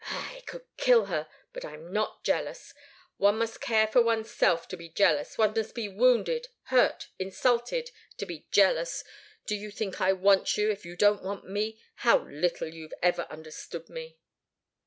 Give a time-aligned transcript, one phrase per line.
[0.07, 1.27] Ah I could kill her!
[1.53, 2.73] But I'm not jealous.
[3.17, 8.25] One must care for oneself to be jealous; one must be wounded, hurt, insulted, to
[8.25, 9.03] be jealous!
[9.45, 11.79] Do you think I want you, if you don't want me?
[11.97, 14.17] How little you've ever understood me!"